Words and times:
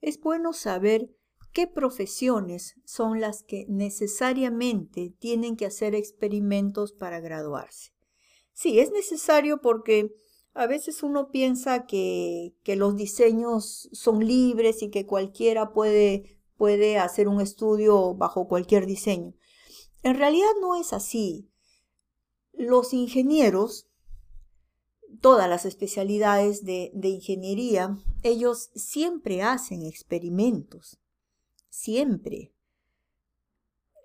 es 0.00 0.20
bueno 0.20 0.52
saber 0.52 1.14
qué 1.52 1.66
profesiones 1.66 2.76
son 2.84 3.20
las 3.20 3.42
que 3.42 3.66
necesariamente 3.68 5.14
tienen 5.18 5.56
que 5.56 5.66
hacer 5.66 5.94
experimentos 5.94 6.92
para 6.92 7.20
graduarse. 7.20 7.92
Sí, 8.52 8.80
es 8.80 8.90
necesario 8.90 9.60
porque 9.60 10.12
a 10.54 10.66
veces 10.66 11.02
uno 11.02 11.30
piensa 11.30 11.86
que, 11.86 12.54
los 12.64 12.96
diseños 12.96 13.88
son 13.92 14.26
libres 14.26 14.82
y 14.82 14.90
que 14.90 15.06
cualquiera 15.06 15.72
puede, 15.72 16.40
puede 16.56 16.98
hacer 16.98 17.28
un 17.28 17.40
estudio 17.40 18.14
bajo 18.14 18.48
cualquier 18.48 18.86
diseño. 18.86 19.34
En 20.02 20.16
realidad 20.16 20.50
no 20.60 20.74
es 20.74 20.92
así. 20.92 21.50
Los 22.52 22.92
ingenieros, 22.92 23.87
todas 25.20 25.48
las 25.48 25.64
especialidades 25.64 26.64
de, 26.64 26.90
ingeniería, 27.02 27.96
ellos 28.22 28.70
siempre 28.74 29.42
hacen 29.42 29.84
experimentos. 29.84 30.98
Siempre. 31.68 32.52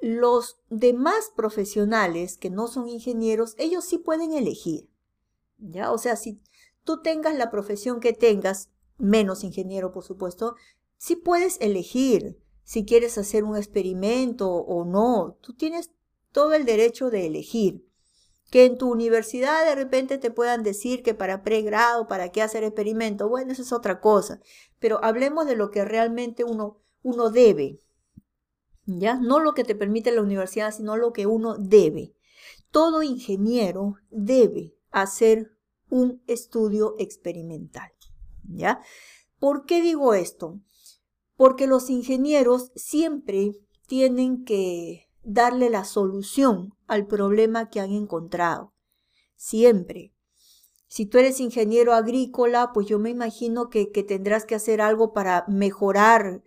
Los 0.00 0.58
demás 0.70 1.30
profesionales 1.34 2.36
que 2.36 2.50
no 2.50 2.68
son 2.68 2.88
ingenieros, 2.88 3.54
ellos 3.58 3.84
sí 3.84 3.98
pueden 3.98 4.32
elegir. 4.32 4.88
¿Ya? 5.58 5.92
O 5.92 5.98
sea, 5.98 6.16
si 6.16 6.40
tú 6.84 7.02
tengas 7.02 7.36
la 7.36 7.50
profesión 7.50 8.00
que 8.00 8.12
tengas, 8.12 8.70
menos 8.96 9.44
ingeniero, 9.44 9.92
por 9.92 10.04
supuesto, 10.04 10.56
sí 10.96 11.16
puedes 11.16 11.60
elegir 11.60 12.38
si 12.64 12.84
quieres 12.84 13.18
hacer 13.18 13.44
un 13.44 13.56
experimento 13.56 14.48
o 14.48 14.84
no. 14.84 15.36
Tú 15.40 15.54
tienes 15.54 15.90
todo 16.32 16.54
el 16.54 16.64
derecho 16.64 17.10
de 17.10 17.26
elegir. 17.26 17.89
Que 18.50 18.64
en 18.64 18.78
tu 18.78 18.90
universidad 18.90 19.64
de 19.64 19.74
repente 19.74 20.18
te 20.18 20.30
puedan 20.30 20.62
decir 20.62 21.02
que 21.02 21.14
para 21.14 21.42
pregrado, 21.42 22.08
para 22.08 22.30
qué 22.30 22.42
hacer 22.42 22.64
experimento, 22.64 23.28
bueno, 23.28 23.52
eso 23.52 23.62
es 23.62 23.72
otra 23.72 24.00
cosa. 24.00 24.40
Pero 24.78 25.02
hablemos 25.04 25.46
de 25.46 25.56
lo 25.56 25.70
que 25.70 25.84
realmente 25.84 26.44
uno, 26.44 26.80
uno 27.02 27.30
debe. 27.30 27.80
¿Ya? 28.86 29.14
No 29.14 29.38
lo 29.38 29.54
que 29.54 29.64
te 29.64 29.76
permite 29.76 30.10
la 30.10 30.22
universidad, 30.22 30.74
sino 30.74 30.96
lo 30.96 31.12
que 31.12 31.26
uno 31.26 31.56
debe. 31.58 32.14
Todo 32.70 33.02
ingeniero 33.02 33.96
debe 34.10 34.74
hacer 34.90 35.52
un 35.88 36.22
estudio 36.26 36.96
experimental. 36.98 37.92
¿Ya? 38.48 38.82
¿Por 39.38 39.64
qué 39.64 39.80
digo 39.80 40.14
esto? 40.14 40.60
Porque 41.36 41.66
los 41.66 41.88
ingenieros 41.88 42.72
siempre 42.74 43.52
tienen 43.86 44.44
que 44.44 45.09
darle 45.22 45.70
la 45.70 45.84
solución 45.84 46.74
al 46.86 47.06
problema 47.06 47.70
que 47.70 47.80
han 47.80 47.92
encontrado. 47.92 48.72
Siempre. 49.36 50.12
Si 50.86 51.06
tú 51.06 51.18
eres 51.18 51.40
ingeniero 51.40 51.94
agrícola, 51.94 52.72
pues 52.74 52.88
yo 52.88 52.98
me 52.98 53.10
imagino 53.10 53.70
que, 53.70 53.86
tendrás 53.86 54.44
que 54.44 54.56
hacer 54.56 54.80
algo 54.80 55.12
para 55.12 55.44
mejorar 55.46 56.42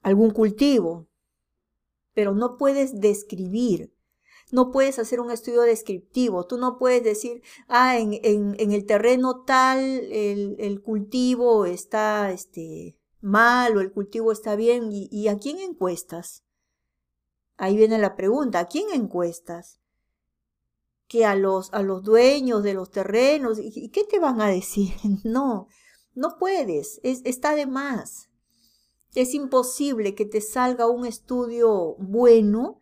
algún 0.00 0.30
cultivo, 0.30 1.06
pero 2.14 2.34
no 2.34 2.56
puedes 2.56 2.98
describir, 2.98 3.94
no 4.50 4.70
puedes 4.70 4.98
hacer 4.98 5.20
un 5.20 5.30
estudio 5.30 5.60
descriptivo, 5.62 6.46
tú 6.46 6.56
no 6.56 6.78
puedes 6.78 7.04
decir, 7.04 7.42
ah, 7.66 7.98
en, 7.98 8.56
el 8.58 8.86
terreno 8.86 9.42
tal 9.44 9.80
el, 9.80 10.80
cultivo 10.82 11.66
está 11.66 12.32
este, 12.32 12.96
mal 13.20 13.76
o 13.76 13.80
el 13.82 13.92
cultivo 13.92 14.32
está 14.32 14.56
bien, 14.56 14.90
¿y, 14.90 15.08
y 15.12 15.28
a 15.28 15.36
quién 15.36 15.58
encuestas? 15.58 16.42
Ahí 17.58 17.76
viene 17.76 17.98
la 17.98 18.14
pregunta, 18.14 18.60
¿a 18.60 18.66
quién 18.66 18.86
encuestas? 18.94 19.80
Que 21.08 21.26
a 21.26 21.34
los, 21.34 21.72
a 21.74 21.82
los 21.82 22.04
dueños 22.04 22.62
de 22.62 22.72
los 22.72 22.90
terrenos, 22.90 23.58
¿y 23.60 23.90
qué 23.90 24.04
te 24.04 24.20
van 24.20 24.40
a 24.40 24.48
decir? 24.48 24.94
No, 25.24 25.66
no 26.14 26.36
puedes, 26.38 27.00
es, 27.02 27.20
está 27.24 27.54
de 27.56 27.66
más. 27.66 28.28
Es 29.14 29.34
imposible 29.34 30.14
que 30.14 30.24
te 30.24 30.40
salga 30.40 30.86
un 30.86 31.04
estudio 31.04 31.96
bueno 31.98 32.78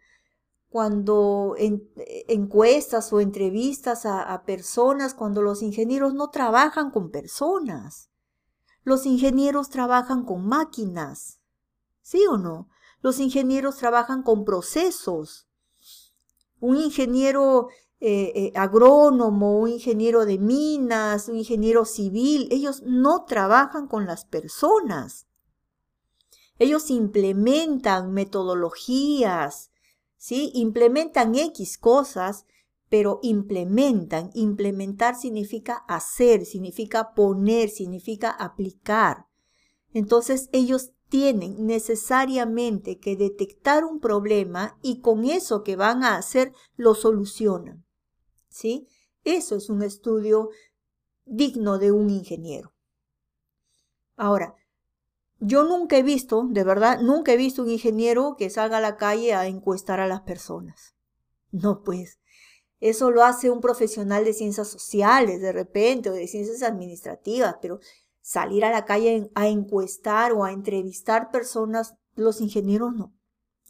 cuando 0.68 1.54
en, 1.56 1.90
encuestas 2.28 3.10
o 3.14 3.20
entrevistas 3.20 4.04
a, 4.04 4.22
a 4.22 4.44
personas, 4.44 5.14
cuando 5.14 5.40
los 5.40 5.62
ingenieros 5.62 6.12
no 6.12 6.28
trabajan 6.28 6.90
con 6.90 7.10
personas. 7.10 8.10
Los 8.82 9.06
ingenieros 9.06 9.70
trabajan 9.70 10.24
con 10.24 10.46
máquinas. 10.46 11.40
¿Sí 12.02 12.26
o 12.26 12.36
no? 12.36 12.68
Los 13.06 13.20
ingenieros 13.20 13.76
trabajan 13.76 14.24
con 14.24 14.44
procesos. 14.44 15.46
Un 16.58 16.76
ingeniero 16.76 17.68
eh, 18.00 18.32
eh, 18.34 18.52
agrónomo, 18.56 19.60
un 19.60 19.68
ingeniero 19.68 20.26
de 20.26 20.38
minas, 20.38 21.28
un 21.28 21.36
ingeniero 21.36 21.84
civil, 21.84 22.48
ellos 22.50 22.82
no 22.84 23.24
trabajan 23.24 23.86
con 23.86 24.06
las 24.06 24.24
personas. 24.24 25.28
Ellos 26.58 26.90
implementan 26.90 28.12
metodologías, 28.12 29.70
¿sí? 30.16 30.50
Implementan 30.54 31.36
X 31.36 31.78
cosas, 31.78 32.44
pero 32.88 33.20
implementan. 33.22 34.32
Implementar 34.34 35.14
significa 35.14 35.84
hacer, 35.86 36.44
significa 36.44 37.14
poner, 37.14 37.68
significa 37.68 38.30
aplicar. 38.30 39.28
Entonces 39.92 40.48
ellos 40.50 40.90
tienen 41.08 41.66
necesariamente 41.66 42.98
que 42.98 43.16
detectar 43.16 43.84
un 43.84 44.00
problema 44.00 44.78
y 44.82 45.00
con 45.00 45.24
eso 45.24 45.62
que 45.62 45.76
van 45.76 46.04
a 46.04 46.16
hacer 46.16 46.52
lo 46.76 46.94
solucionan. 46.94 47.84
¿Sí? 48.48 48.88
Eso 49.24 49.56
es 49.56 49.70
un 49.70 49.82
estudio 49.82 50.50
digno 51.24 51.78
de 51.78 51.92
un 51.92 52.10
ingeniero. 52.10 52.72
Ahora, 54.16 54.54
yo 55.38 55.64
nunca 55.64 55.98
he 55.98 56.02
visto, 56.02 56.46
de 56.48 56.64
verdad, 56.64 57.00
nunca 57.00 57.32
he 57.32 57.36
visto 57.36 57.62
un 57.62 57.70
ingeniero 57.70 58.36
que 58.38 58.48
salga 58.48 58.78
a 58.78 58.80
la 58.80 58.96
calle 58.96 59.34
a 59.34 59.46
encuestar 59.46 60.00
a 60.00 60.06
las 60.06 60.22
personas. 60.22 60.94
No, 61.50 61.82
pues, 61.82 62.18
eso 62.80 63.10
lo 63.10 63.22
hace 63.24 63.50
un 63.50 63.60
profesional 63.60 64.24
de 64.24 64.32
ciencias 64.32 64.68
sociales 64.68 65.40
de 65.40 65.52
repente 65.52 66.10
o 66.10 66.12
de 66.12 66.26
ciencias 66.26 66.62
administrativas, 66.62 67.56
pero 67.60 67.80
salir 68.26 68.64
a 68.64 68.72
la 68.72 68.84
calle 68.84 69.30
a 69.36 69.46
encuestar 69.46 70.32
o 70.32 70.42
a 70.42 70.50
entrevistar 70.50 71.30
personas, 71.30 71.94
los 72.16 72.40
ingenieros 72.40 72.92
no. 72.92 73.14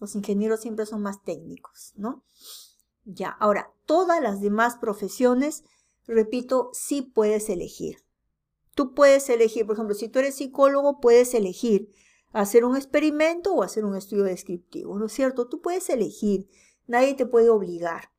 Los 0.01 0.17
ingenieros 0.17 0.61
siempre 0.61 0.87
son 0.87 1.03
más 1.03 1.23
técnicos, 1.23 1.93
¿no? 1.95 2.25
Ya, 3.05 3.29
ahora, 3.29 3.71
todas 3.85 4.23
las 4.23 4.41
demás 4.41 4.79
profesiones, 4.79 5.65
repito, 6.07 6.71
sí 6.73 7.03
puedes 7.03 7.51
elegir. 7.51 7.99
Tú 8.75 8.95
puedes 8.95 9.29
elegir, 9.29 9.67
por 9.67 9.75
ejemplo, 9.77 9.95
si 9.95 10.09
tú 10.09 10.21
eres 10.21 10.37
psicólogo, 10.37 11.01
puedes 11.01 11.35
elegir 11.35 11.91
hacer 12.33 12.65
un 12.65 12.77
experimento 12.77 13.53
o 13.53 13.63
hacer 13.63 13.85
un 13.85 13.95
estudio 13.95 14.25
descriptivo, 14.25 14.99
¿no 14.99 15.05
es 15.05 15.13
cierto? 15.13 15.49
Tú 15.49 15.61
puedes 15.61 15.91
elegir, 15.91 16.49
nadie 16.87 17.13
te 17.13 17.27
puede 17.27 17.51
obligar. 17.51 18.11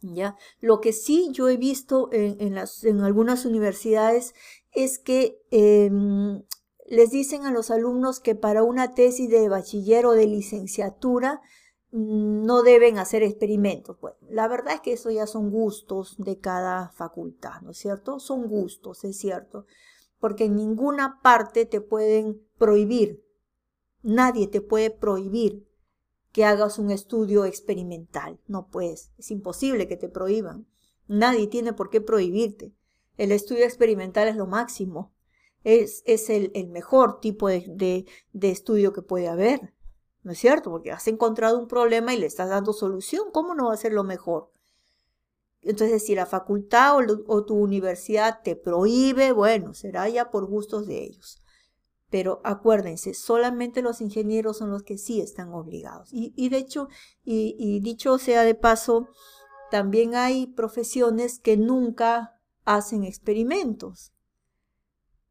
¿Ya? 0.00 0.36
Lo 0.60 0.80
que 0.80 0.92
sí 0.92 1.28
yo 1.30 1.48
he 1.48 1.56
visto 1.56 2.08
en, 2.10 2.56
en 2.58 3.00
algunas 3.02 3.44
universidades 3.44 4.34
es 4.72 4.98
que 4.98 5.40
em, 5.50 6.42
les 6.86 7.10
dicen 7.10 7.44
a 7.44 7.52
los 7.52 7.70
alumnos 7.70 8.20
que 8.20 8.34
para 8.34 8.62
una 8.62 8.94
tesis 8.94 9.30
de 9.30 9.48
bachiller 9.48 10.06
o 10.06 10.12
de 10.12 10.26
licenciatura 10.26 11.40
mm, 11.90 12.44
no 12.44 12.62
deben 12.62 12.98
hacer 12.98 13.22
experimentos. 13.22 13.98
Bueno, 14.00 14.16
la 14.28 14.48
verdad 14.48 14.74
es 14.74 14.80
que 14.80 14.92
eso 14.92 15.10
ya 15.10 15.26
son 15.26 15.50
gustos 15.50 16.16
de 16.18 16.38
cada 16.38 16.90
facultad, 16.90 17.60
¿no 17.62 17.70
es 17.70 17.78
cierto? 17.78 18.18
Son 18.18 18.48
gustos, 18.48 19.04
es 19.04 19.18
cierto, 19.18 19.66
porque 20.18 20.44
en 20.44 20.56
ninguna 20.56 21.20
parte 21.22 21.66
te 21.66 21.80
pueden 21.80 22.42
prohibir, 22.58 23.24
nadie 24.02 24.48
te 24.48 24.60
puede 24.60 24.90
prohibir 24.90 25.66
que 26.32 26.44
hagas 26.44 26.78
un 26.78 26.90
estudio 26.90 27.44
experimental, 27.44 28.40
no 28.46 28.68
puedes, 28.68 29.12
es 29.18 29.30
imposible 29.30 29.86
que 29.86 29.98
te 29.98 30.08
prohíban, 30.08 30.66
nadie 31.06 31.46
tiene 31.46 31.72
por 31.74 31.90
qué 31.90 32.00
prohibirte. 32.00 32.74
El 33.16 33.32
estudio 33.32 33.64
experimental 33.64 34.28
es 34.28 34.36
lo 34.36 34.46
máximo. 34.46 35.12
Es, 35.64 36.02
es 36.06 36.28
el, 36.30 36.50
mejor 36.68 37.20
tipo 37.20 37.48
de, 37.48 38.04
de, 38.32 38.50
estudio 38.50 38.92
que 38.92 39.02
puede 39.02 39.28
haber. 39.28 39.74
¿No 40.22 40.32
es 40.32 40.38
cierto? 40.38 40.70
Porque 40.70 40.92
has 40.92 41.06
encontrado 41.08 41.58
un 41.58 41.68
problema 41.68 42.14
y 42.14 42.18
le 42.18 42.26
estás 42.26 42.48
dando 42.48 42.72
solución. 42.72 43.30
¿Cómo 43.32 43.54
no 43.54 43.66
va 43.66 43.74
a 43.74 43.76
ser 43.76 43.92
lo 43.92 44.04
mejor? 44.04 44.50
Entonces, 45.62 46.04
si 46.04 46.14
la 46.14 46.26
facultad 46.26 46.96
o, 47.26 47.44
tu 47.44 47.54
universidad 47.54 48.40
te 48.42 48.56
prohíbe, 48.56 49.30
bueno, 49.32 49.74
será 49.74 50.08
ya 50.08 50.30
por 50.30 50.46
gustos 50.46 50.86
de 50.86 51.04
ellos. 51.04 51.40
Pero 52.10 52.40
acuérdense, 52.44 53.14
solamente 53.14 53.80
los 53.80 54.00
ingenieros 54.00 54.58
son 54.58 54.70
los 54.70 54.82
que 54.82 54.98
sí 54.98 55.20
están 55.20 55.52
obligados. 55.54 56.08
Y, 56.12 56.48
de 56.48 56.56
hecho, 56.58 56.88
y, 57.24 57.54
y 57.58 57.80
dicho 57.80 58.18
sea 58.18 58.42
de 58.42 58.54
paso, 58.54 59.08
también 59.70 60.14
hay 60.16 60.48
profesiones 60.48 61.38
que 61.38 61.56
nunca 61.56 62.41
hacen 62.64 63.04
experimentos. 63.04 64.12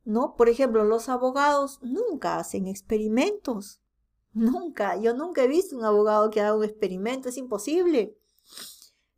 ¿No? 0.03 0.35
Por 0.35 0.49
ejemplo, 0.49 0.83
los 0.83 1.09
abogados 1.09 1.79
nunca 1.81 2.37
hacen 2.37 2.67
experimentos. 2.67 3.81
Nunca. 4.33 4.95
Yo 4.95 5.13
nunca 5.13 5.43
he 5.43 5.47
visto 5.49 5.75
un 5.75 5.83
abogado 5.83 6.29
que 6.29 6.39
haga 6.39 6.55
un 6.55 6.63
experimento. 6.63 7.27
Es 7.27 7.35
imposible. 7.35 8.17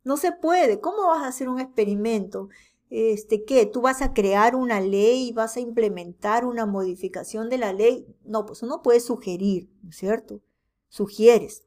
No 0.02 0.16
se 0.16 0.32
puede. 0.32 0.80
¿Cómo 0.80 1.06
vas 1.06 1.22
a 1.22 1.28
hacer 1.28 1.48
un 1.48 1.60
experimento? 1.60 2.48
este, 2.96 3.44
¿qué? 3.44 3.66
¿Tú 3.66 3.80
vas 3.80 4.02
a 4.02 4.12
crear 4.12 4.54
una 4.54 4.80
ley, 4.80 5.32
vas 5.32 5.56
a 5.56 5.60
implementar 5.60 6.44
una 6.44 6.64
modificación 6.64 7.48
de 7.48 7.58
la 7.58 7.72
ley? 7.72 8.06
No, 8.24 8.46
pues 8.46 8.62
uno 8.62 8.82
puede 8.82 9.00
sugerir, 9.00 9.68
¿no 9.82 9.90
es 9.90 9.96
cierto? 9.96 10.40
Sugieres. 10.88 11.64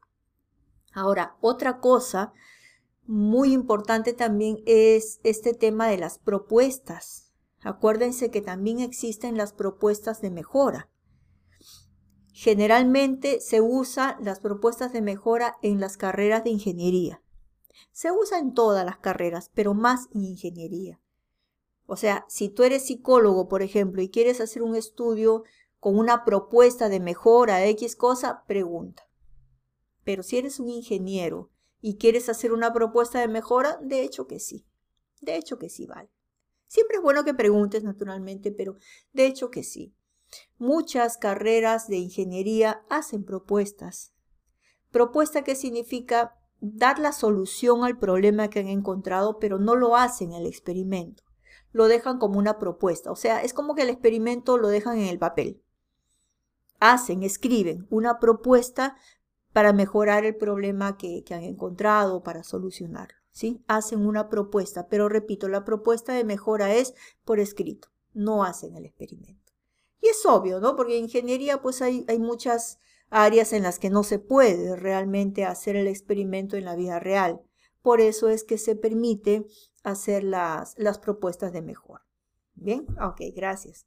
Ahora, 0.94 1.36
otra 1.42 1.80
cosa 1.80 2.32
muy 3.08 3.54
importante 3.54 4.12
también 4.12 4.58
es 4.66 5.18
este 5.24 5.54
tema 5.54 5.88
de 5.88 5.96
las 5.96 6.18
propuestas. 6.18 7.32
Acuérdense 7.62 8.30
que 8.30 8.42
también 8.42 8.80
existen 8.80 9.38
las 9.38 9.54
propuestas 9.54 10.20
de 10.20 10.30
mejora. 10.30 10.90
Generalmente 12.34 13.40
se 13.40 13.62
usan 13.62 14.16
las 14.22 14.40
propuestas 14.40 14.92
de 14.92 15.00
mejora 15.00 15.56
en 15.62 15.80
las 15.80 15.96
carreras 15.96 16.44
de 16.44 16.50
ingeniería. 16.50 17.22
Se 17.92 18.12
usa 18.12 18.38
en 18.38 18.52
todas 18.52 18.84
las 18.84 18.98
carreras, 18.98 19.50
pero 19.54 19.72
más 19.72 20.08
en 20.14 20.24
ingeniería. 20.24 21.00
O 21.86 21.96
sea, 21.96 22.26
si 22.28 22.50
tú 22.50 22.62
eres 22.62 22.84
psicólogo, 22.84 23.48
por 23.48 23.62
ejemplo, 23.62 24.02
y 24.02 24.10
quieres 24.10 24.42
hacer 24.42 24.62
un 24.62 24.76
estudio 24.76 25.44
con 25.80 25.96
una 25.96 26.26
propuesta 26.26 26.90
de 26.90 27.00
mejora, 27.00 27.64
X 27.64 27.96
cosa, 27.96 28.44
pregunta. 28.46 29.08
Pero 30.04 30.22
si 30.22 30.36
eres 30.36 30.60
un 30.60 30.68
ingeniero 30.68 31.50
y 31.80 31.98
quieres 31.98 32.28
hacer 32.28 32.52
una 32.52 32.72
propuesta 32.72 33.20
de 33.20 33.28
mejora, 33.28 33.78
de 33.82 34.02
hecho 34.02 34.26
que 34.26 34.40
sí. 34.40 34.66
De 35.20 35.36
hecho 35.36 35.58
que 35.58 35.68
sí, 35.68 35.86
vale. 35.86 36.10
Siempre 36.66 36.96
es 36.96 37.02
bueno 37.02 37.24
que 37.24 37.34
preguntes, 37.34 37.82
naturalmente, 37.82 38.52
pero 38.52 38.76
de 39.12 39.26
hecho 39.26 39.50
que 39.50 39.62
sí. 39.62 39.94
Muchas 40.58 41.16
carreras 41.16 41.88
de 41.88 41.96
ingeniería 41.96 42.82
hacen 42.90 43.24
propuestas. 43.24 44.12
Propuesta 44.90 45.42
que 45.44 45.54
significa 45.54 46.34
dar 46.60 46.98
la 46.98 47.12
solución 47.12 47.84
al 47.84 47.98
problema 47.98 48.50
que 48.50 48.60
han 48.60 48.68
encontrado, 48.68 49.38
pero 49.38 49.58
no 49.58 49.76
lo 49.76 49.96
hacen 49.96 50.32
en 50.32 50.42
el 50.42 50.46
experimento 50.46 51.28
lo 51.72 51.88
dejan 51.88 52.18
como 52.18 52.38
una 52.38 52.58
propuesta. 52.58 53.10
O 53.10 53.16
sea, 53.16 53.42
es 53.42 53.52
como 53.52 53.74
que 53.74 53.82
el 53.82 53.90
experimento 53.90 54.58
lo 54.58 54.68
dejan 54.68 54.98
en 54.98 55.06
el 55.06 55.18
papel. 55.18 55.62
Hacen, 56.80 57.22
escriben 57.22 57.86
una 57.90 58.18
propuesta 58.18 58.96
para 59.52 59.72
mejorar 59.72 60.24
el 60.24 60.36
problema 60.36 60.96
que, 60.96 61.24
han 61.30 61.42
encontrado, 61.42 62.22
para 62.22 62.42
solucionarlo. 62.42 63.16
¿sí? 63.30 63.62
Hacen 63.66 64.06
una 64.06 64.28
propuesta, 64.28 64.88
pero 64.88 65.08
repito, 65.08 65.48
la 65.48 65.64
propuesta 65.64 66.12
de 66.12 66.24
mejora 66.24 66.74
es 66.74 66.94
por 67.24 67.40
escrito, 67.40 67.88
no 68.12 68.44
hacen 68.44 68.76
el 68.76 68.84
experimento. 68.86 69.52
Y 70.00 70.08
es 70.08 70.24
obvio, 70.26 70.60
¿no? 70.60 70.76
Porque 70.76 70.96
en 70.96 71.04
ingeniería 71.04 71.60
pues 71.60 71.82
hay, 71.82 72.04
muchas 72.18 72.78
áreas 73.10 73.52
en 73.52 73.64
las 73.64 73.78
que 73.78 73.90
no 73.90 74.04
se 74.04 74.18
puede 74.18 74.76
realmente 74.76 75.44
hacer 75.44 75.76
el 75.76 75.88
experimento 75.88 76.56
en 76.56 76.64
la 76.64 76.76
vida 76.76 77.00
real. 77.00 77.40
Por 77.82 78.00
eso 78.00 78.28
es 78.28 78.44
que 78.44 78.58
se 78.58 78.76
permite 78.76 79.46
hacer 79.82 80.22
las, 80.22 80.74
las 80.78 80.98
propuestas 80.98 81.52
de 81.52 81.62
mejor. 81.62 82.02
Bien, 82.54 82.86
ok, 83.00 83.20
gracias. 83.34 83.86